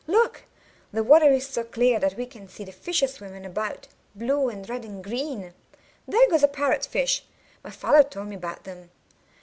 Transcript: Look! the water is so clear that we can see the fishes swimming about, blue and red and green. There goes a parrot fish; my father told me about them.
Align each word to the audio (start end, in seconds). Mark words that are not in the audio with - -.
Look! 0.07 0.45
the 0.91 1.03
water 1.03 1.31
is 1.31 1.47
so 1.47 1.63
clear 1.63 1.99
that 1.99 2.17
we 2.17 2.25
can 2.25 2.47
see 2.49 2.63
the 2.63 2.71
fishes 2.71 3.13
swimming 3.13 3.45
about, 3.45 3.87
blue 4.15 4.49
and 4.49 4.67
red 4.67 4.83
and 4.83 5.03
green. 5.03 5.53
There 6.07 6.27
goes 6.27 6.41
a 6.41 6.47
parrot 6.47 6.87
fish; 6.87 7.23
my 7.63 7.69
father 7.69 8.01
told 8.01 8.29
me 8.29 8.35
about 8.35 8.63
them. 8.63 8.89